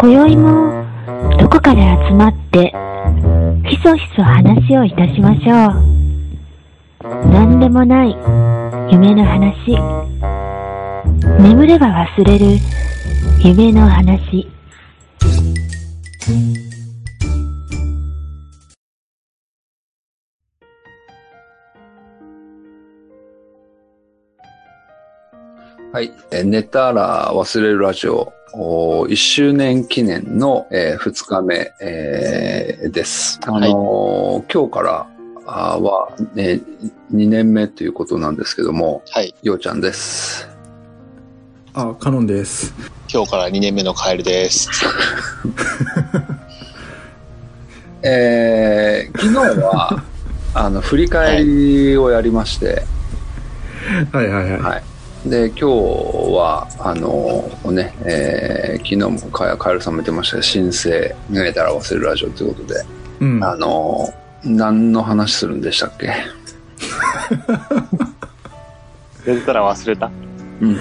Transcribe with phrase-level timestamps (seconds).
[0.00, 0.86] 今宵も
[1.40, 2.72] どこかで集まって
[3.68, 7.28] ひそひそ話をいたしましょう。
[7.32, 8.16] 何でもない
[8.92, 9.76] 夢の話。
[11.42, 12.46] 眠れば忘れる
[13.42, 14.46] 夢の話。
[25.90, 26.12] はい。
[26.30, 33.40] えー寝たら忘れるラジオ、お1周年記念の、え2日目、えーです。
[33.46, 35.06] あのー今日から
[35.46, 36.60] は、ね、
[37.14, 39.34] 2年目ということなんですけども、はい。
[39.42, 40.46] ようちゃんです。
[41.72, 42.74] あ、カノンです。
[43.10, 44.68] 今日から2年目のカエルです。
[48.02, 50.02] えー昨日は、
[50.52, 52.84] あの、振り返りをやりまして、
[54.12, 54.60] はいはいはい。
[54.60, 54.82] はい。
[55.26, 62.84] で、今日は、あのね、えー昨日もカカエルさんも言ってましたが、新生、寝れたら忘れるラジオということで、
[63.20, 63.44] うん。
[63.44, 64.08] あの
[64.44, 66.12] 何の話するんでしたっけ？
[69.26, 70.10] 寝てたら忘れた
[70.60, 70.76] うん。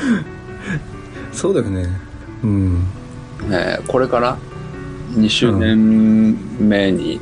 [1.33, 1.88] そうだよね。
[2.43, 2.83] うん。
[3.52, 4.38] えーこれから
[5.15, 7.19] ？2周年目に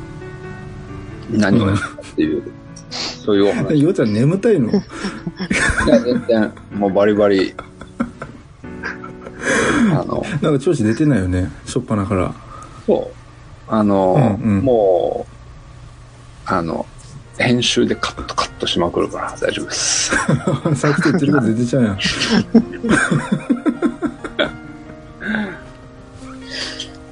[1.30, 2.42] 何をやるかっていう、
[2.90, 3.74] そういうお話。
[3.74, 4.70] いようちゃん眠たいの？
[5.88, 7.54] や、全然、もうバリバリ、
[9.92, 11.50] あの、なんか調子出てないよね。
[11.66, 12.34] しょっぱなから。
[12.86, 13.16] そう。
[13.68, 15.32] あの、うんうんもう、
[16.46, 16.86] あの、
[17.38, 20.10] 編集でカットカットしまくるから大丈夫です。
[20.74, 21.98] さっきと言ってること出てちゃうやん。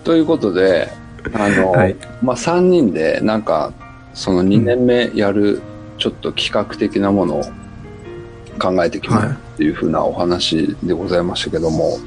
[0.05, 0.93] ということで、
[1.33, 3.73] あの、はいまあ、3人でなんか、
[4.15, 5.61] その2年目やる
[5.99, 7.45] ちょっと企画的なものを
[8.59, 11.99] 考えてきますっていうふうなお話でございましたけども、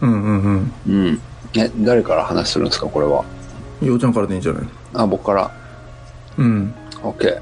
[0.00, 0.72] うんうんうん。
[0.88, 1.20] うん。
[1.54, 3.24] え、誰から話するんですか、これは？
[3.80, 4.62] ようちゃんからでいいんじゃない？
[4.94, 5.50] あ、僕から？
[6.38, 6.74] うん。
[7.02, 7.40] OK。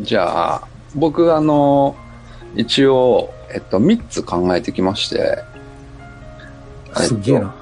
[0.00, 1.96] じゃあ、僕、あの、
[2.54, 5.42] 一応、えっと、3つ考えてきまして、
[6.94, 7.54] すげえな。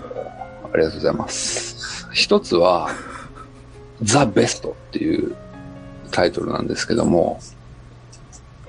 [0.72, 2.08] ありがとうございます。
[2.12, 2.90] 一つは、
[4.02, 5.34] ザ・ベストっていう
[6.10, 7.55] タイトルなんですけども、え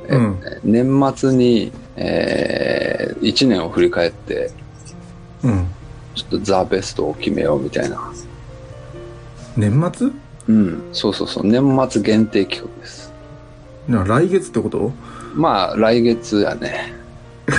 [0.10, 4.52] うん年末に、えー、1年を振り返って、
[5.44, 5.68] うん。
[6.16, 8.12] ちょっとザ・ベストを決めようみたいな。
[9.56, 10.10] 年末？
[10.50, 13.12] うん、そうそうそう、年末限定企画です。
[13.88, 14.92] な来月ってこと？
[15.36, 16.94] まあ、来月やね。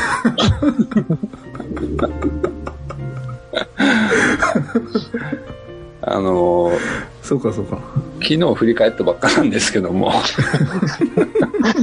[6.02, 6.78] あのー
[7.28, 7.78] そうかそうか。
[8.22, 10.10] 昨日振り返ったばっかなんですけども、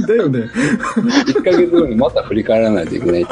[0.08, 0.40] だよね。
[0.40, 3.22] 1ヶ月後にまた振り返らないといけない。
[3.22, 3.30] は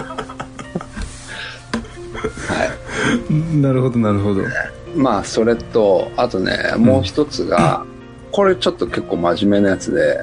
[3.60, 4.42] なるほどなるほど。
[4.42, 4.46] い。
[4.94, 7.84] まあ、それと、あとね、もう一つが、
[8.30, 10.22] これちょっと結構真面目なやつで、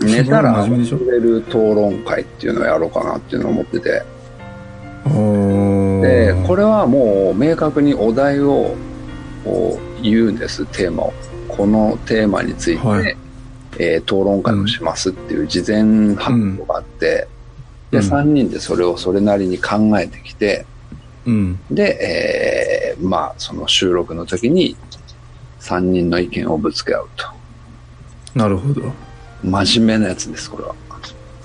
[0.00, 4.02] 寝たら忘れる討論会っていうのをやろうかなっていうのを思ってて、
[5.06, 6.62] おで、これ。
[6.62, 8.74] れはもう明確にお題を
[9.44, 11.12] こう言うんです、テーマを。
[11.48, 13.16] このテーマについて、はい
[13.78, 17.28] えー討論会をしますっていう事前発表があって、
[17.90, 20.66] で、うん3人でそれをそれなりに考えてきて、
[21.26, 21.60] うん。
[21.70, 24.76] で、えーまあ、その収録の時に
[25.60, 27.26] 3人の意見をぶつけ合うと。
[28.34, 28.92] なるほど。
[29.42, 30.74] 真面目なやつです、これは。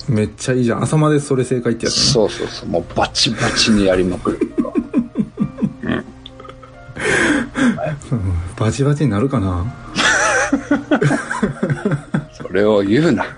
[0.08, 0.84] めっちゃいいじゃん。
[0.84, 2.02] 朝までそれ正解ってやつね。
[2.02, 4.56] そうそうそう、もうバチバチにやりまくる。
[8.58, 9.66] バチバチになるかな？
[12.34, 13.26] それを言うな。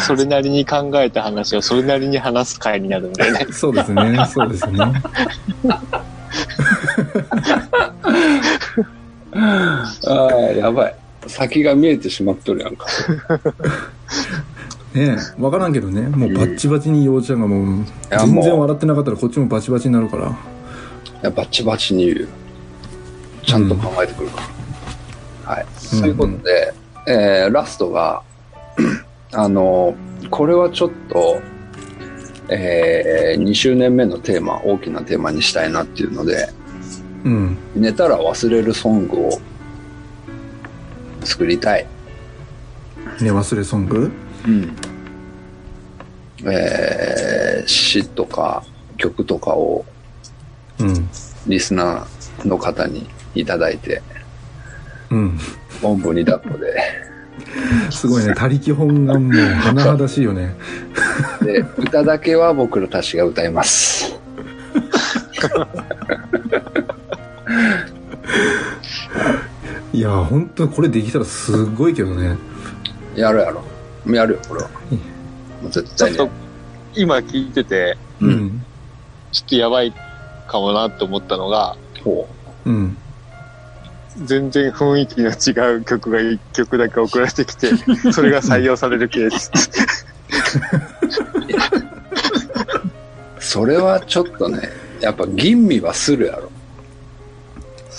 [0.00, 3.46] それなりに考えた話をそれなりに話す回になるんだよね。
[3.52, 4.26] そうですね。
[4.32, 4.78] そうですね。
[9.32, 10.94] ああ、やばい。
[11.26, 12.86] 先が見えてしまっとるやんか。
[14.94, 16.02] ねえ、わからんけどね。
[16.08, 20.36] もうバッチバチに幼稚園がもう、やもう全然笑ってなかったらこっちもバチバチになるから。
[21.22, 22.26] いや、バチバチに言うよ。
[23.44, 24.42] ちゃんと考えてくるか
[25.46, 25.54] ら。
[25.54, 25.64] はい。
[25.64, 26.72] うんそういうことで、
[27.06, 28.22] えーラストが、
[29.32, 29.94] あの、
[30.30, 31.40] これはちょっと、
[32.48, 36.48] え2周年目のテーマ、大きなテーマにしたいなっていうので、
[37.24, 37.56] うん。
[37.74, 39.40] 寝たら忘れるソングを
[41.22, 41.86] 作りたい。
[43.20, 44.10] 寝忘れソング？
[44.46, 44.76] うん。
[46.50, 48.64] えー詩とか
[48.96, 49.84] 曲とかを
[50.80, 51.08] うん。
[51.46, 54.02] リスナーの方にいただいて、
[55.10, 55.38] うん。
[55.82, 56.82] おんぶに抱っこで、
[57.90, 58.34] すごいね。
[58.34, 60.54] 他力本願も甚だしいよね。
[61.42, 64.18] で、歌だけは僕らたちが歌います。
[69.92, 72.36] いや本当にこれできたらすごいけどね
[73.16, 73.64] やるやろ。
[74.06, 74.70] やるよ、これは。
[75.70, 76.16] 絶対に。
[76.16, 76.34] ちょっと、
[76.94, 78.64] 今聞いてて、ううんん
[79.32, 79.92] ちょっとやばい
[80.50, 82.28] かもなって思ったのが、ほ
[82.66, 82.96] うん
[84.24, 87.70] 全然雰囲気の違う曲が1曲だけ送られてきて、
[88.12, 89.50] それが採用されるケース。
[93.38, 93.40] う。
[93.40, 94.68] それはちょっとね、
[95.00, 96.50] やっぱ吟味はするやろ。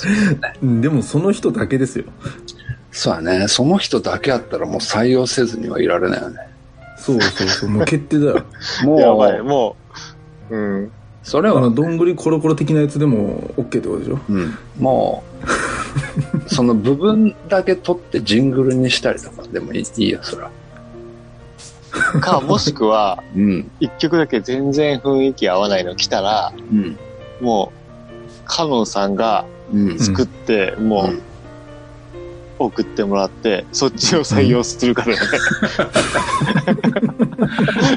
[0.62, 2.06] うんでもその人だけですよ
[2.92, 3.48] そうやね。
[3.48, 6.40] その人だけやったらもう採用せずにはいられないよね。
[6.98, 8.46] そうそうそうもう決定だよ
[8.84, 9.76] もう、やばい、も
[10.50, 10.92] う、うん。
[11.24, 14.20] それはあの、どんぐりコロコロ的なやつでも OK ってことでしょ？
[14.30, 15.24] うん、も
[16.48, 20.52] う、 その部分だけ取ってジングルにしたりとかでもいいいいよ、それは。
[22.22, 23.72] か、もしくは、うん。
[23.82, 26.98] 1曲だけ全然雰囲気合わないの来たら、うん。
[27.40, 27.80] もう、
[28.46, 30.00] カノンさんがうん。
[30.00, 31.22] 作って、もうんう、
[32.60, 35.18] 送ってもらって、そっちを採用するからね。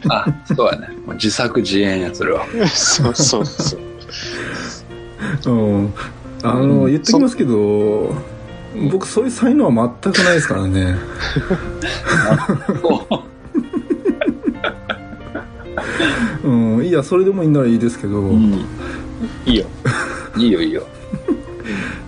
[0.08, 0.88] あ、そうやね。
[1.06, 2.46] もう自作自演や、それは。
[2.68, 3.80] そうそうそう。
[5.46, 5.50] う
[5.82, 5.94] ん
[6.42, 8.14] あの言っときますけど
[8.90, 10.96] 僕そういう才能は全くないですからね
[16.44, 16.50] う
[16.80, 18.52] んいやそれでもいいならいいですけど、うん。
[19.46, 19.64] いいよ。
[20.36, 20.86] いいよ、いいよ。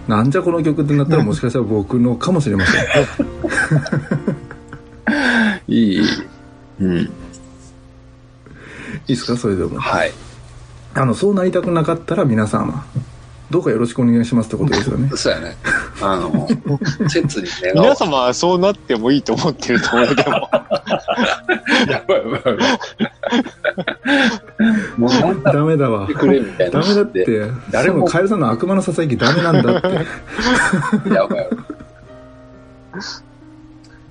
[0.06, 2.84] なんじゃこの曲ってなったらもしかしたら僕のかもしれません
[5.74, 6.00] いい。
[6.80, 7.10] うん。
[9.08, 9.36] いいですか？
[9.36, 10.12] それでもはい。
[10.94, 12.86] あのそうなりたくなかったら皆様
[13.50, 15.56] どうかよろしくお願いしますってことですよね そうやね。
[16.02, 16.48] あの、
[17.08, 17.94] 切に願皆。
[17.94, 20.30] 様はそうなってもいいと思ってると思う、でも。
[21.88, 22.56] やばいやばいやばい。
[24.96, 26.80] もうなんだダメだわってくれみたいな。
[26.80, 29.88] ダメだって誰もカエルさんの悪魔のささやきダメなんだって
[31.14, 31.48] やばい。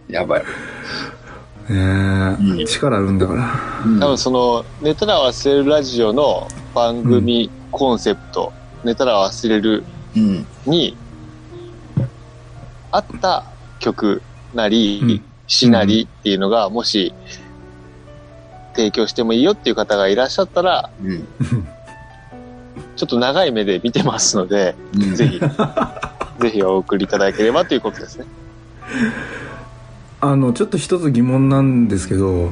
[0.08, 0.44] やばい。
[1.70, 8.54] ねえ、うん力あるんだからうん多分その、寝たら忘れるラジオの番組コンセプト、
[8.84, 9.84] 寝たら忘れる
[10.16, 10.46] うん。
[10.66, 10.96] に、
[12.92, 13.44] あった
[13.80, 14.22] 曲
[14.54, 17.14] なり、うん詩なりっていうのが、もし、
[18.76, 21.28] 提供してもいいよっていう方がいらっしゃったら、うん。
[22.96, 25.40] ちょっと長い目で見てますので、うんぜひ、
[26.40, 28.26] ぜひお送りいただければということですね。
[30.32, 32.52] あのちょっと一つ疑問なんですけど。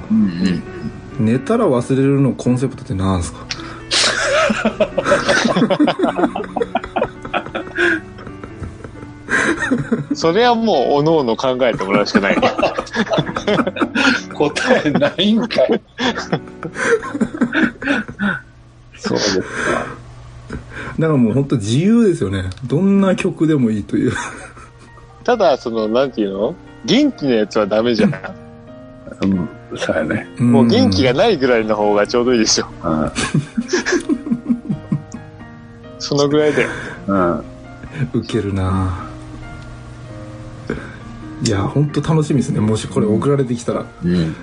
[1.20, 3.46] 寝たら忘れるのコンセプトって何ですか？
[10.16, 12.52] それはもう、おのおの考えてもらうしかないね。
[14.34, 15.82] 答えないんかい。
[18.98, 19.46] そうですか。
[21.00, 24.14] だからもう本当自由ですよねどんな曲でもいいという
[25.24, 26.56] ただ、その、なんていうの？
[26.86, 28.14] 元気なやつはダメじゃん。
[29.24, 29.50] うん。
[29.76, 30.28] そうやね。
[30.38, 32.70] もう元気ががないぐらいの方がちょうどいいですよ。
[32.84, 33.12] うん。
[36.00, 36.68] そのぐらいで。
[37.08, 37.44] うん。
[38.14, 39.08] ウケるな
[41.46, 44.36] いや本当楽しみですねもしこれ送られてきたらうん。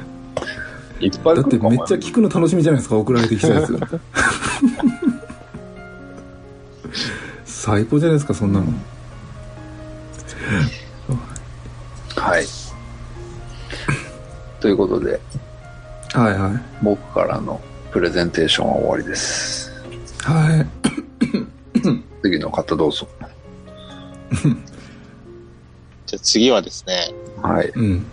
[1.00, 3.78] いっぱいだって来るかもめっちゃ聞くの楽しみじゃないですか送られてきたやつ
[7.44, 8.66] 最高じゃないですかそんなの
[12.20, 12.46] はい。
[14.60, 15.20] ということで、
[16.12, 17.60] はいはい僕からの
[17.90, 19.72] プレゼンテーションは終わりです。
[20.22, 20.66] はい
[22.22, 23.08] 次の方どうぞ。
[26.06, 27.72] じゃあ次はですね、はい。
[27.74, 28.04] うん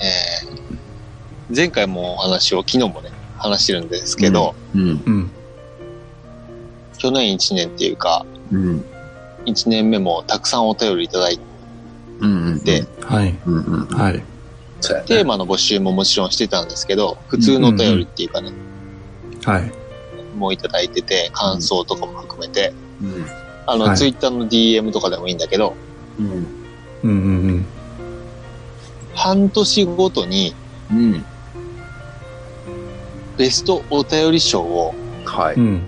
[0.00, 0.60] えー
[1.54, 4.82] 前回もお話を、昨日もね、話してるんですけど、うん。
[4.82, 5.30] うん
[6.96, 8.84] 去年1年っていうか、うん。
[9.46, 11.40] 1年目もたくさんお便りいただい
[12.20, 12.46] うん。
[12.46, 12.60] うん。
[12.60, 13.54] て、はいうん。
[13.64, 13.86] うん。
[13.86, 14.22] はい。
[15.06, 18.52] テーマの募集ももちろんしてたんですけど、普通のお便りっていうかね、
[19.44, 19.72] はい
[20.36, 22.72] もういただいてて、感想とかも含めて、
[23.02, 23.26] うん。
[23.66, 25.74] あの、はいツイッターの DM とかでもいいんだけど、
[26.18, 26.30] うん。
[27.02, 27.12] うんう
[27.52, 27.66] ん
[29.14, 30.54] 半年ごとに
[30.90, 31.24] うん。
[33.36, 35.66] ベストお便り賞をはいうんう。
[35.72, 35.82] ん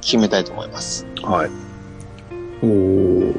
[0.00, 1.06] 決めたいと思います。
[1.22, 1.50] はい。
[2.62, 3.34] おお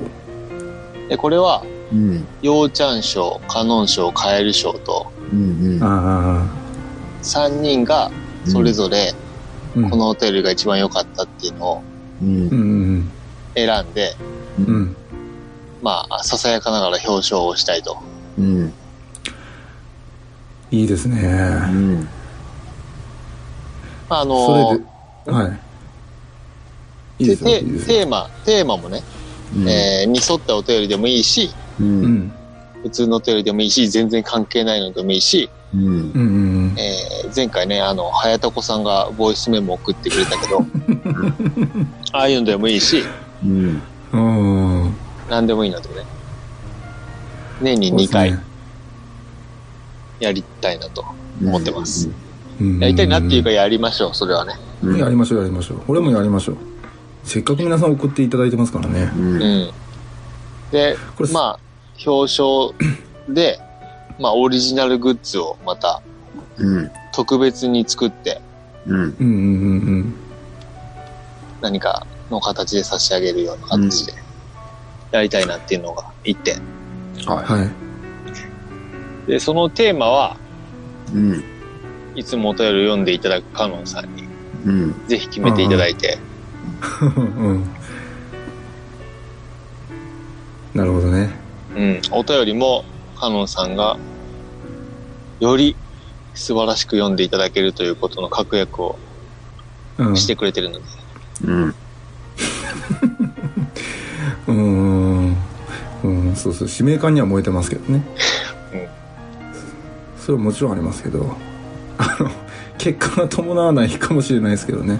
[1.11, 2.25] で、これは、うん。
[2.71, 5.75] ちゃん賞、カノン賞、カエル賞と、うん。
[5.75, 5.83] うん。
[5.83, 6.47] あ
[7.21, 8.09] 3人が
[8.45, 9.15] それぞれあ
[9.75, 11.83] うんこのお便りが一番良かったっていうのを
[13.55, 14.15] 選んで、
[14.57, 14.95] うんうん
[15.81, 17.97] まあ、ささやかながら表彰をしたいと。
[18.39, 18.73] うん。
[20.71, 22.09] いいですねうん。
[24.07, 24.79] あそのれ
[25.25, 25.49] では
[27.19, 29.03] いいいテーマ、テーマもね、
[29.55, 31.83] うんえーに沿ったお便りでもいいし、う。
[31.83, 32.33] うんん
[32.83, 36.75] 普通のお便りでもいいし、全然関係ないのでもいいし、うん。
[36.77, 40.65] えー前回ね、あの、早田子さんがボイスメモ送ってくれたけど、
[42.11, 43.03] ああいうのでもいいし、
[43.43, 43.81] うん。
[45.29, 45.95] 何でもいいのでね。
[47.61, 48.37] 年に2回
[50.19, 51.05] やりたいなと
[51.41, 52.09] 思ってます。
[52.79, 54.53] やりたいなっていうかやりましょう、それはね。
[54.83, 54.99] うん。
[54.99, 56.57] やりましょうやりましょう俺もやりましょう
[57.23, 59.33] せっかく皆さん送っていただいてますからねうん。
[59.33, 59.71] うん。
[60.71, 61.59] でこれ、まあ、
[62.05, 62.73] 表彰
[63.29, 63.59] で、
[64.19, 66.01] まあ、オリジナルグッズをまた
[66.57, 66.91] うん。
[67.13, 68.41] 特別に作って、
[68.85, 68.95] うん。
[68.95, 69.25] うんうんう
[69.99, 70.15] ん
[71.61, 74.13] 何かの形で差し上げるような形で
[75.11, 76.59] やりたいなっていうのが一点。
[77.27, 77.69] ははい
[79.27, 80.37] で、そのテーマは、
[81.13, 81.15] い。
[81.15, 81.43] うん。
[82.15, 84.23] いつもお便りを読んでいただくカノンさんに
[84.65, 85.07] うん。
[85.07, 86.30] ぜひ決めていただいて、うん
[90.73, 91.29] なるほどね。
[91.75, 92.83] うん、お便りも
[93.15, 93.97] カノンさんが
[95.39, 95.75] より
[96.33, 98.99] 素晴らしく読んでいただけるということの確約を
[99.97, 100.17] うん。
[100.17, 100.85] してくれてるので、
[101.43, 101.75] うん。
[104.47, 105.37] うん。
[106.03, 106.35] うん。
[106.35, 106.67] そうそう。
[106.67, 108.03] 使命感には燃えてますけどね。
[108.73, 108.87] うん。
[110.17, 111.35] それはもちろんありますけど。
[111.97, 112.31] あの
[112.77, 114.99] 結果が伴わないかもしれないですけどね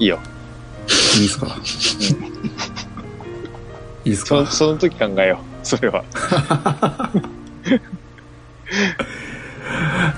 [0.00, 0.18] いいよ。
[1.16, 1.46] いいですか？
[4.04, 4.46] いいですか？
[4.46, 6.04] その時考えよう、それは。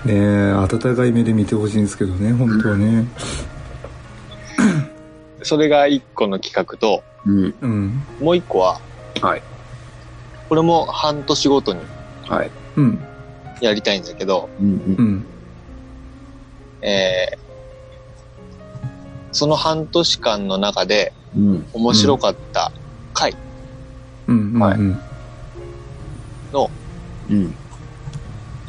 [0.04, 3.06] ねえ温かい目で見てほしいんですけどね本当はね
[5.42, 7.54] それが一個の企画と、うん。
[7.60, 8.80] うんもう一個は、
[9.20, 9.42] はい。
[10.48, 11.80] これも半年ごとに
[12.28, 12.50] はい。
[12.76, 13.00] うん
[13.60, 14.66] やりたいんだけど、うん。
[14.66, 15.26] うん
[16.82, 17.51] えー
[19.32, 21.66] その半年間の中でうん。
[21.72, 22.70] 面白かった
[23.14, 23.34] 回。
[24.28, 24.52] うん。
[24.54, 24.60] うん。
[24.60, 24.78] はい。
[24.78, 25.00] うん。
[26.52, 26.70] の
[27.30, 27.54] うん。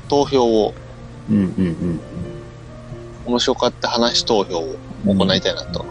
[0.07, 0.73] 投票を、
[1.29, 1.37] うん。
[1.37, 1.99] うん。
[3.25, 5.85] 面白かった話投票を行いたいなと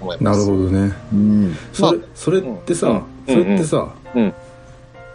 [0.00, 0.50] 思いなます。
[0.50, 0.92] るほどね。
[1.12, 1.56] うん。
[1.72, 3.04] それそれってさ、うん。
[3.26, 4.34] それってさ、うん。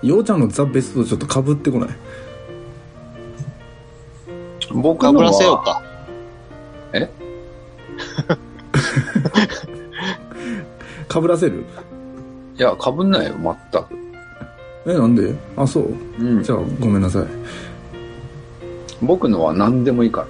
[0.04, 1.90] ようちゃんのザ・ベストとちょっとかぶってこない？
[4.72, 5.82] 僕のかぶらせようは、
[7.02, 7.08] か。
[11.08, 11.64] かぶらせる？
[12.58, 13.88] いや、かぶんないよ、全く。
[14.88, 15.34] えなんで？
[15.58, 15.94] あそう？
[16.20, 17.24] うんじゃあごめんなさい
[19.02, 20.28] 僕のは何でもいいから。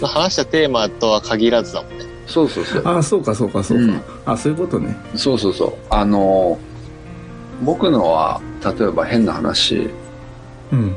[0.00, 2.04] ま あ話したテーマとは限らずだもんね。
[2.26, 2.82] そうそうそう。
[2.86, 5.72] あそうかそうかそうか、うんあそういうことねそうそうそう。
[5.90, 6.58] あの、
[7.62, 8.40] 僕のは、
[8.78, 9.88] 例えば変な話、
[10.72, 10.94] うん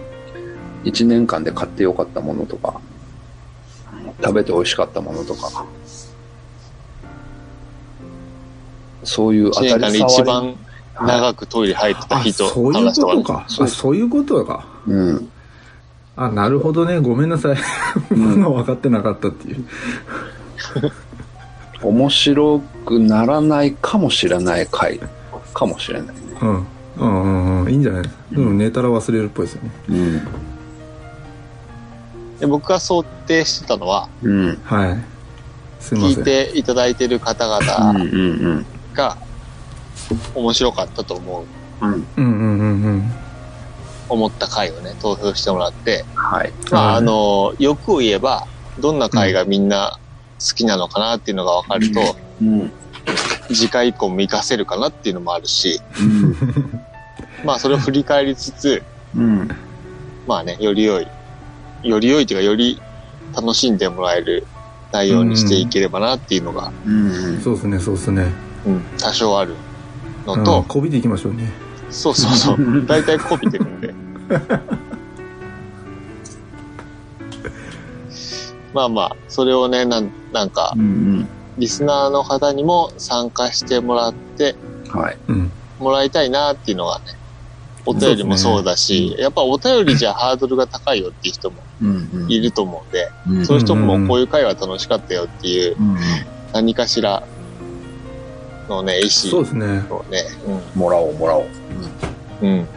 [0.84, 2.80] 1年間で買ってよかったものとか、
[4.22, 5.66] 食べて美味しかったものとか、
[9.04, 10.24] そういう当1たり年間で一。
[10.24, 10.56] 番
[11.02, 12.86] 長くトイレ入ってたあ人そういう。
[12.94, 13.46] ことか。
[13.48, 14.66] そうあそういうことか。
[14.88, 15.30] うん。
[16.18, 17.00] あなるほどね。
[17.00, 17.58] ごめんなさい。
[18.10, 18.42] 僕ん。
[18.42, 19.66] が分かってなかったっていう。
[21.82, 25.00] 面白くならないかもしれない回。
[25.54, 26.22] かもしれないね。
[26.42, 26.68] うん。
[26.98, 27.72] うんうんうん。
[27.72, 28.22] いいんじゃないですか。
[28.34, 29.72] でも寝たら忘れるっぽいですよね。
[29.88, 30.22] うん。
[32.40, 34.56] で僕が想定してたのは、うん。
[34.64, 34.98] はい
[35.80, 39.18] すいま聞せんいていただいてる方うん々うんが
[40.36, 41.46] 面白かったと思
[41.82, 41.94] う、うん。
[41.94, 42.08] うん。
[42.18, 43.12] うんうんうんうん
[44.10, 46.52] 思った回をね、投票してもらって、はい。
[46.72, 48.48] まあ、はいあの、欲を言えば、
[48.80, 50.00] どんな回がみんな
[50.40, 52.72] 好きなのかなっていうのが分かると、うん。
[53.50, 56.36] 次回以降も活かせるかなっていうのもあるし、うん。
[57.46, 58.84] まあ、それを振り返りつつ、
[59.16, 59.48] うん。
[60.26, 61.08] まあね、より良い、
[61.84, 62.82] より良いというか、より
[63.36, 64.48] 楽しんでもらえる
[64.92, 67.40] 内容にしていければなっていうのが、うん。
[67.42, 68.28] そうですねそうですね
[68.66, 69.56] うん、多少ある
[70.26, 71.50] のうんと、こびていきましょうね
[71.90, 73.94] そうそうそう、 大体こびてるんで。
[78.74, 81.28] まあまあ、それをね、なんなんかう、ん。
[81.58, 84.56] リスナーの方にも参加してもらって
[84.90, 85.18] はい。
[85.28, 87.06] うんもらいたいなっていうのがね、
[87.86, 91.69] お便りもそうだし、やっぱお便りじゃハードルが高いよっていう人もうん。
[92.28, 93.46] いると思うんで、うん。
[93.46, 95.98] そういう人もこういう会話楽しかったよっていううん。
[96.54, 97.24] 何かしら
[98.68, 100.24] のね、意思そうですねをね、
[100.76, 101.46] もらおう、もらおう。
[102.42, 102.50] うん。
[102.50, 102.68] うん。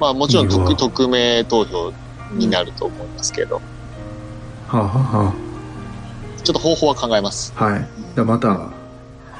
[0.00, 1.92] まあもちろん匿匿名投票
[2.32, 3.56] になると思いますけど、
[4.66, 5.34] はあ、はあは
[6.44, 7.52] ちょっと方法は考えます。
[7.56, 8.70] あ、はいじゃあまた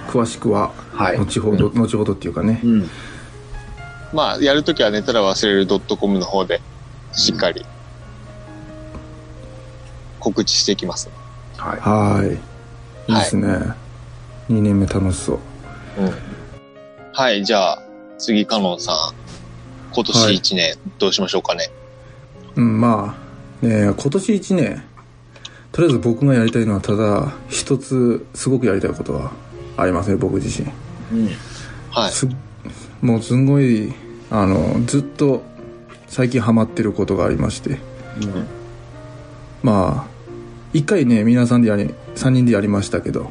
[0.08, 1.16] 詳しくははい。
[1.16, 2.90] 後ほど、後ほどっていうかねうん。
[4.12, 6.60] まあ、やるときは寝たら忘れる .com の方で
[7.12, 7.66] しっかり
[10.18, 11.08] 告知していきます。
[11.56, 11.80] はい。
[11.80, 12.38] はい
[13.10, 13.48] いいですね、
[14.50, 15.38] 2年目楽しそう
[15.98, 16.12] うん。
[17.12, 17.82] はい、じゃあ、
[18.18, 18.96] 次、カノンさん。
[19.94, 21.70] 今年はい1年、どうしましょうかね。
[22.56, 23.16] うんま
[23.62, 24.82] あね今年1年
[25.70, 29.32] とりあえず僕がやりたいのはただ一つすごくやりたいことは
[29.76, 30.68] ありますね僕自身
[31.12, 31.30] うん。
[31.90, 32.10] はい。
[32.10, 32.28] す
[33.00, 33.94] もうすんごい
[34.30, 35.42] あのずっと
[36.08, 37.78] 最近ハマってることがありまして
[39.62, 40.18] まあ
[40.72, 43.30] 一回ね皆さんでやり3人でやりましたけど、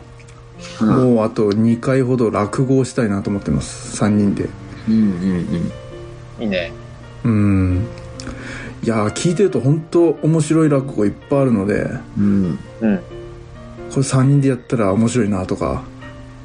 [0.81, 1.15] うん。
[1.15, 4.49] もうあと2回ほど落語をしたいなと思ってます3人で
[4.87, 4.97] うんう
[6.41, 6.71] んいいね。
[7.23, 7.87] うん
[8.83, 12.59] いやー聞いてると本当面白い落語いっぱいあるのでうん。
[12.81, 12.89] うん。
[12.89, 12.97] うん。
[12.97, 15.83] これ3人でやったら面白いなとか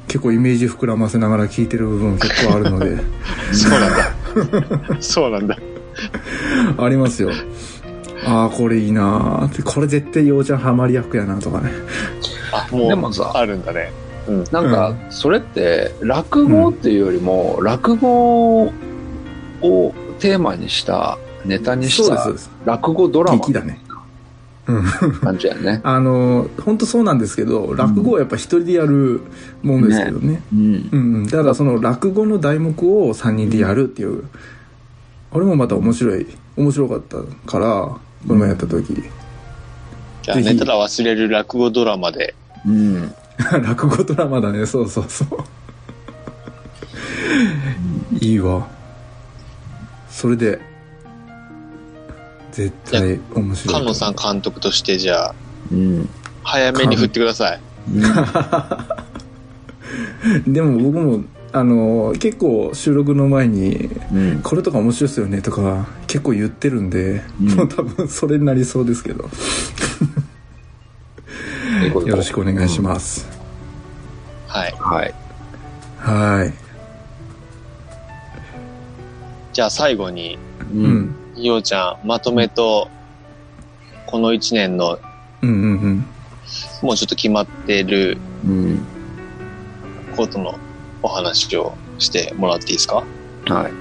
[0.07, 2.97] 結構イメージ膨らませながら聞いてる部分結構あるので
[3.51, 5.01] そうなんだ。
[5.01, 5.57] そうなんだ。
[6.77, 7.31] ありますよ
[8.25, 9.63] ああこれいいなーって。
[9.63, 11.71] これ絶対ようちゃんハマり役やなとかね。
[12.51, 13.31] あ、もう、でもさ。
[13.33, 13.91] あるんだね。
[14.27, 14.43] うん。
[14.51, 18.71] なんか、それって、落語っていうよりも、落語を
[20.19, 22.27] テーマにした、ネタにした
[22.65, 23.79] 落語ドラマ劇だね。
[24.67, 25.13] うん。
[25.19, 25.81] 感じやね。
[25.83, 29.21] あの本当そうなんですけど落語はやっぱ一人でやる
[29.61, 30.41] もんですけどね。
[30.53, 30.89] うん。
[30.91, 31.13] うん。
[31.15, 34.23] うん、だからその落語の題目を3人でやるっていう、
[35.31, 39.03] これもまた面白い面白かったからこの前やった時、
[40.23, 42.33] じゃあ、寝たら忘れる落語ドラマで。
[42.65, 43.13] うん。
[43.63, 45.27] 落語ドラマだねそうそうそう
[48.19, 48.67] いいわ
[50.07, 50.61] それで
[52.51, 55.35] 絶対面白い菅野さん監督として、じゃあ、
[55.71, 56.07] うん。
[56.43, 57.59] 早めに振ってください。
[60.47, 61.23] でも僕も
[61.55, 64.41] あの結構収録の前にうん。
[64.41, 69.29] これとか面白いですよねとか結構言ってるんで、うんもう多分それになりそうですけど
[72.05, 73.27] よろしくお願いします、
[74.47, 74.71] はい。
[74.79, 75.13] はい。
[75.99, 76.53] はい
[79.53, 80.39] じゃあ、最後に、
[80.73, 80.77] う。
[80.77, 82.89] うんんようちゃん、まとめと、
[84.07, 84.97] この1年の、
[85.41, 86.05] うんうんうん
[86.81, 88.79] もうちょっと決まってるうん。
[90.15, 90.59] ことの
[91.03, 93.03] お話をしてもらっていいですか？
[93.45, 93.71] はい。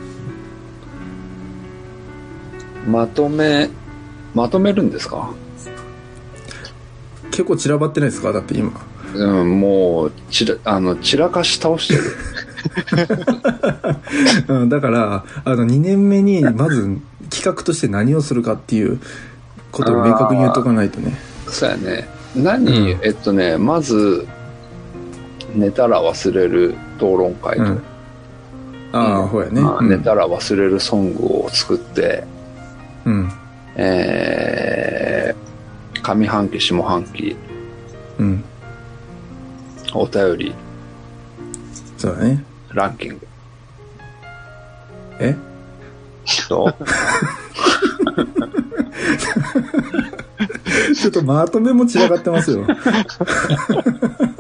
[2.91, 3.71] まとめ、
[4.35, 5.31] まとめるんですか？
[7.31, 8.33] 結構散らばってないですか？
[8.33, 8.73] だって今
[9.15, 12.03] うん、もう、ちら、あの、散らかし倒してる。
[14.49, 19.01] うん、だからあの2年目にまず企画として何をするかっていう
[19.73, 22.09] ことを明確に言っとかないとねそうやね。
[22.37, 24.27] 何、うんえっとね、まず、
[25.55, 27.83] 寝たら忘れる討論会と、うん。
[28.93, 29.89] ああ、ほうやね、まあうん。
[29.89, 32.25] 寝たら忘れるソングを作って、
[33.05, 33.33] うん。
[33.77, 37.37] えー、上半期、下半期、
[38.19, 38.45] うん。
[39.95, 40.55] お便り、
[41.97, 42.45] そうだね。
[42.73, 43.27] ランキング。
[45.21, 45.37] え？
[46.53, 46.75] と、
[50.95, 52.67] ちょっとまとめも散らかってますよ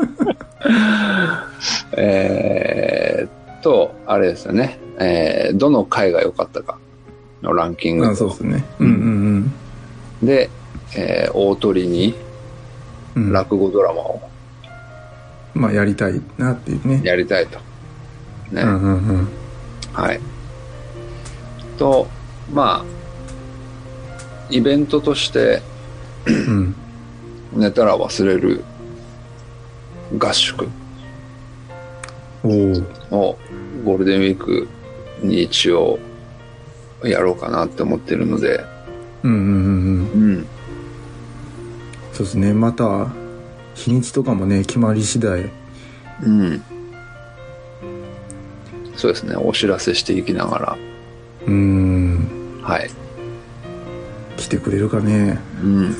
[4.22, 6.78] れですよね、えー、どの回が良かったか。
[7.42, 8.64] のランキングあそうですね。
[8.78, 8.86] うん。
[8.86, 9.52] うん
[10.22, 10.48] で、
[10.96, 12.14] えー、大鳥に
[13.14, 13.24] うん。
[13.24, 14.22] うん落語ドラマを。
[15.54, 17.02] まあやりたいなっていうね。
[17.04, 17.58] やりたいと。
[18.52, 18.62] ね。
[18.62, 19.28] うんうんうん。
[19.92, 20.20] はい。
[21.76, 22.06] と、
[22.52, 22.84] まあ、
[24.48, 25.60] イベントとして
[26.26, 26.74] うん。
[27.52, 28.64] 寝たら忘れる
[30.16, 30.68] 合宿。
[32.44, 32.48] お
[33.10, 33.38] おを
[33.84, 34.68] ゴールデンウィーク
[35.22, 35.98] に一応
[37.04, 38.64] やろうかなって思ってるので、
[39.22, 40.46] うんうんうんうんうん。
[42.12, 43.10] そうですねまた
[43.74, 45.50] 日にちとかもね決まり次第
[46.22, 46.62] うん。
[48.96, 49.34] そうですね。
[49.36, 50.78] お知らせしていきながら、
[51.46, 52.90] うーんはい。
[54.36, 55.96] 来てくれるかねうん。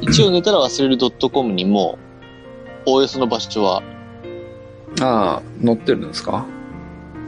[0.00, 0.98] 一応寝たら忘れる
[1.30, 1.98] .com にも、
[2.86, 3.82] おおよその場所は、
[5.00, 6.44] ああ、載ってるんですか？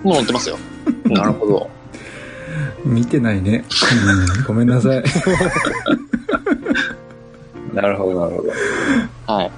[0.02, 0.59] もう載ってますよ。
[1.06, 1.70] なるほど。
[2.85, 3.64] 見てないね、
[4.38, 5.02] うん、ごめんなさい
[7.74, 9.33] なるほど、なるほど。
[9.33, 9.50] はい。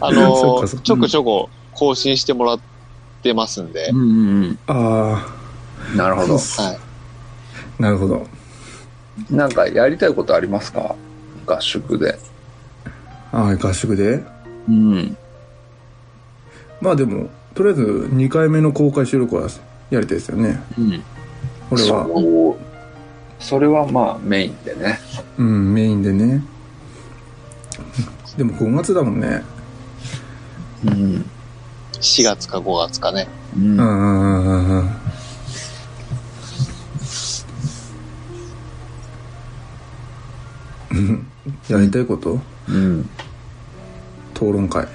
[0.00, 2.60] あの かそっかちょくちょこ更新してもらっ
[3.22, 4.02] てますんで、うんう
[4.48, 5.26] んあ
[5.92, 5.96] うん。
[5.96, 6.34] なるほど。
[6.34, 6.76] はい。
[6.76, 8.26] あなるほど
[9.30, 10.94] なんかやりたいことありますか？
[11.46, 12.18] 合宿で。
[13.32, 14.24] ああ合宿で？
[14.68, 15.16] うん。
[16.80, 19.48] まあでもとりあえず2回目の公開収録は
[19.90, 21.02] やりたいですよねうん。
[21.70, 22.58] 俺はそ
[23.40, 24.98] それはまあメインでね。
[25.38, 26.42] うん、メインでね。
[28.36, 29.42] でも5月だもんね。
[30.84, 31.24] うん。
[31.92, 33.28] 4月か5月かね。
[33.56, 34.90] うんうんうんうん。
[40.90, 41.26] うん
[41.68, 42.40] やりたいこと？
[42.68, 43.08] うん。
[44.34, 44.86] 討論会。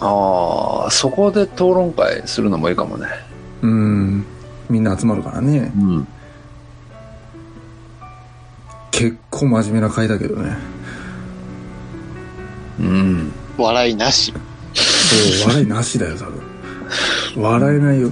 [0.00, 3.06] ああ、そこで討論会するのもいいかもね。
[3.62, 4.24] うん。
[4.68, 5.70] みんな集まるからね。
[5.76, 6.08] うん。
[8.90, 10.56] 結構真面目な会だけどね。
[12.78, 13.32] うん。
[13.58, 14.32] 笑いなし。
[14.72, 16.40] そう、笑いなしだよ、多分。
[17.42, 18.10] 笑えないよ。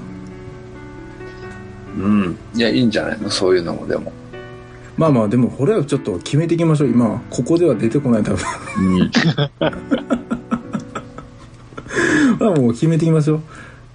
[1.97, 2.39] うん。
[2.55, 3.31] いや、いいんじゃないの？
[3.31, 4.13] そういうのもでも。
[4.97, 6.89] まあまあ、でも、これはちょっと決めていきましょう。
[6.89, 8.45] 今、ここでは出てこない、多分。
[8.79, 9.11] うん。
[12.51, 13.43] まあもう決めていきましょう。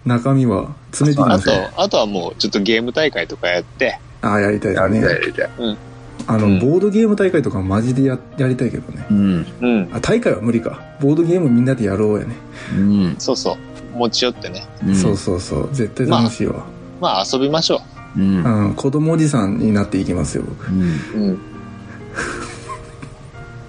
[0.06, 1.56] 中身は、詰めていきあましょう。
[1.76, 5.20] と、あとはもうちょっとゲーム大会とかやって、ああ、やりたいやりたい、ですね。
[5.20, 5.78] やりたい。
[6.26, 9.06] あの、うんボードゲーム大会とかマジでややりたいけどね。
[9.10, 9.46] うん。
[9.62, 9.89] うん。
[9.94, 10.80] あ、大会は無理か。
[11.02, 12.36] ボードゲームみんなでやろうやね。
[12.78, 13.16] うん。
[13.18, 13.98] そうそう。
[13.98, 14.66] 持ち寄ってね。
[14.86, 15.70] うんそうそうそう。
[15.74, 16.63] 絶対楽しいわ。
[17.02, 17.82] まあ遊びましょ
[18.16, 18.44] うん。
[18.44, 20.68] うん、子供おじさんになっていきますよ、僕。
[20.68, 20.82] うん。
[20.82, 20.86] う。
[21.16, 21.39] うん。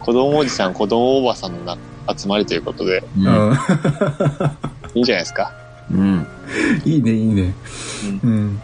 [0.00, 1.76] 子供おじさん、子供おばさんのな
[2.16, 3.26] 集まりということで、うん。
[3.26, 3.58] うん
[4.94, 5.52] いいんじゃないですか。
[5.90, 6.26] うん。
[6.84, 7.54] いいね、いいね。
[8.22, 8.60] うん。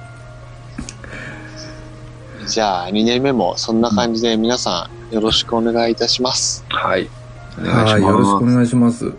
[2.46, 6.64] じゃあ、2年目もそんな感じで皆さんよろしくお願いいたします。
[6.68, 7.08] はい。
[7.58, 8.40] お願いしはい、よろしくお。
[8.40, 9.12] 願いします。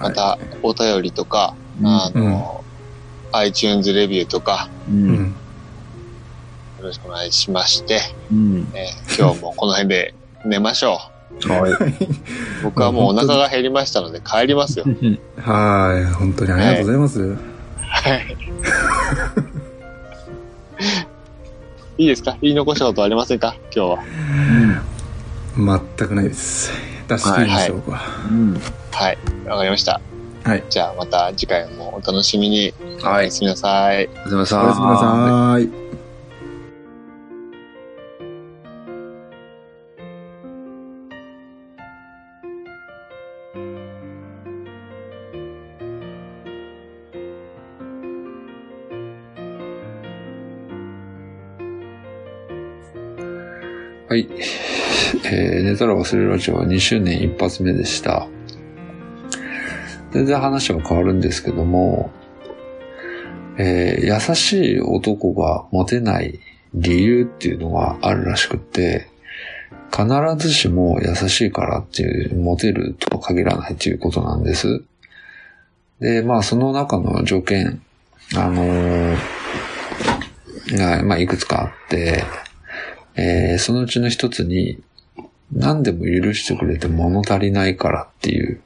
[0.00, 2.64] また、お便りとか、うんあの、
[3.32, 4.92] iTunes レビューとか、う。
[4.92, 5.26] うんん。
[6.78, 8.68] よろしくお願いしまして、うん。
[8.74, 10.98] えー今日もこの辺で寝ましょ
[11.42, 11.72] はい。
[11.72, 11.76] う。
[12.64, 14.84] 僕はもうお腹が減りましたので帰りますよ。
[15.40, 17.36] はい、本当にありがとうございます。
[17.80, 18.36] はい。
[21.98, 22.36] いいですか？
[22.42, 23.54] 言い残したことありませんか？
[23.74, 23.98] 今日は。
[25.98, 26.72] 全くないです。
[27.08, 28.02] 出し切りましょうか。
[28.30, 28.60] うん。
[28.90, 29.18] はい。
[29.46, 30.00] わかりました。
[30.44, 30.64] はい。
[30.68, 32.74] じゃあまた次回もお楽しみに。
[33.02, 33.26] おはい。
[33.26, 34.08] やすみなさい。
[34.08, 34.64] おやすみなさい。
[34.64, 35.83] おやすみなさい。
[54.14, 54.28] はい。
[55.24, 58.28] えー、寝たら忘れるラジオは2周年一発目でした。
[60.12, 62.12] 全然話は変わるんですけども、
[63.58, 66.38] えー、優しい男がモテない
[66.74, 69.08] 理由っていうのがあるらしくて、
[69.90, 70.06] 必
[70.38, 74.84] ずしも優しいからっていう、モテるとは限らないということなんです。
[75.98, 77.82] で、まあその中の条件、
[78.36, 79.16] あのー
[80.70, 82.22] が、まあいくつかあって、
[83.16, 84.82] えーそのうちの一つに、
[85.52, 88.60] 何でも許してくれて物足りないからっていう、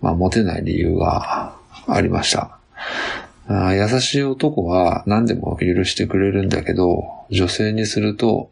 [0.00, 1.56] まあ、モテない理由が
[1.86, 2.58] ありました。
[3.48, 8.50] あ優しい男は何でも許してくれるんだけど、女性にすると、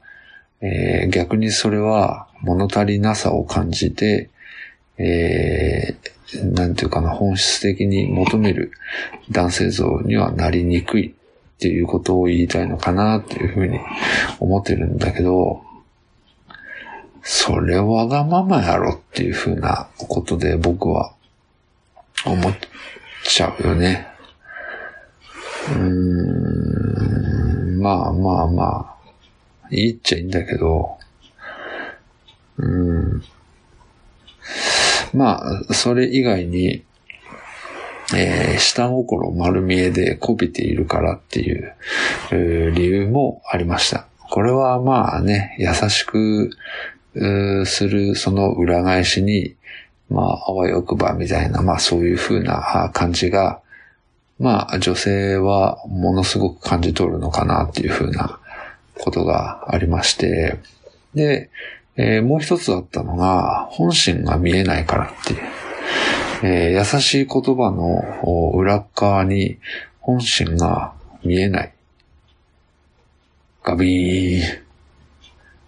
[0.61, 4.31] えー逆にそれは物足りなさを感じて、
[4.99, 8.71] えーなんていうかな、本質的に求める
[9.33, 11.15] 男性像にはなりにくい
[11.61, 13.79] っていうことを言いたいのかなっていうふうに
[14.39, 15.63] 思ってるんだけど、
[17.23, 21.13] それわがままやろっていうふうなことで僕は
[22.25, 22.55] 思っ
[23.25, 24.07] ちゃうよね。
[25.69, 25.77] うー
[27.77, 28.97] ん、まあまあま
[29.63, 30.97] あ、いいっちゃいいんだけど、
[32.57, 33.23] うん。
[35.13, 36.85] まあ、それ以外に、
[38.15, 41.75] えー下心丸見えでこびているからっていう、
[42.33, 44.07] えー理由もありました。
[44.31, 46.51] これはまあね、優しく
[47.15, 49.57] うするその裏返しに、
[50.09, 53.61] まあ、あわよくばみたいな、まあそういう風な感じが、
[54.39, 58.39] まあ女性はものすごく感じ取るのかなっていう風な
[58.99, 60.59] ことがありまして、
[61.15, 61.51] で、
[61.97, 65.41] えーもう一つあったのが、本心が見えないからっていう。
[66.43, 69.59] えー優しい言葉の裏側に
[70.01, 71.73] 本心が見えない。
[73.63, 74.63] ガビーン、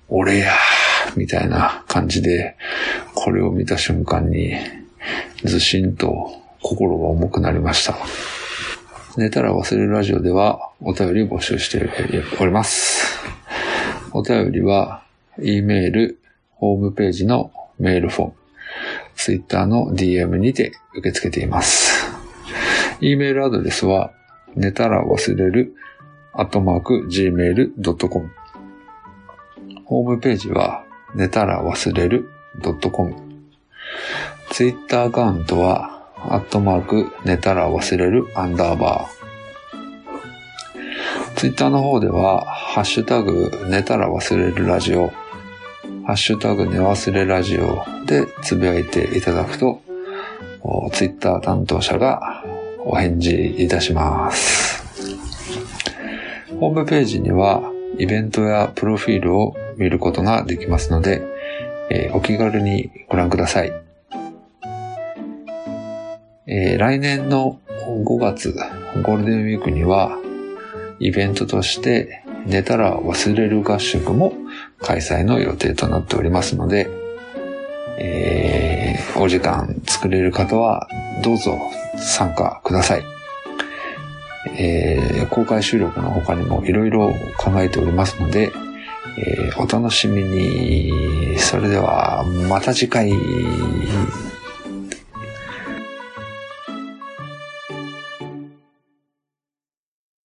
[0.08, 2.56] 俺やー、みたいな感じで、
[3.14, 4.54] これを見た瞬間に、
[5.44, 6.32] ずしんと
[6.62, 7.96] 心が重くなりました。
[9.18, 11.86] 寝たら忘れるラジオではお便り募集して
[12.40, 13.18] おります。
[14.12, 15.04] お便りは、
[15.38, 16.18] e メール、
[16.52, 18.34] ホームページのメールフォーム、
[19.16, 22.06] ツイッターの DM にて受け付けています。
[23.00, 24.12] e メールアドレスは、
[24.54, 25.74] 寝たら忘れる
[26.32, 28.30] アットマーク、gmail.com。
[29.84, 32.30] ホームページは、寝たら忘れる
[32.62, 33.14] .com。
[34.50, 41.36] ツイッターアカウントは、アットマーク、寝たら忘れるアンダーバー。
[41.36, 45.12] ツイッターの方では、ハッシュタグ、寝たら忘れるラジオ、
[46.04, 49.82] ハッシュタグ、寝忘れラジオでつぶやいていただくと、
[50.92, 52.44] ツイッター担当者が
[52.84, 54.82] お返事いたします。
[56.60, 57.62] ホームページには、
[57.98, 61.22] イベントやプロフィールを見ることができますので、
[61.90, 63.72] えーお気軽にご覧ください。
[66.46, 68.54] えー来年の5月
[69.02, 70.16] ゴールデンウィークには、
[71.00, 74.32] イベントとして寝たら忘れる合宿も
[74.82, 76.88] 開催の予定となっておりますので、
[77.98, 80.88] えーお時間作れる方は
[81.22, 81.58] どうぞ
[81.96, 83.04] 参加ください。
[84.58, 88.50] えー公開収録の他にもいろいろ考えておりますので、
[89.18, 91.38] えーお楽しみに。
[91.38, 93.12] それでは、また次回。